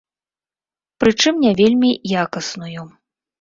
[1.03, 1.91] Прычым, не вельмі
[2.23, 2.81] якасную.